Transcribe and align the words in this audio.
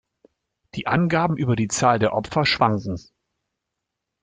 Die 0.73 0.87
Angaben 0.87 1.37
über 1.37 1.55
die 1.55 1.67
Zahl 1.67 1.99
der 1.99 2.13
Opfer 2.13 2.43
schwanken. 2.43 2.97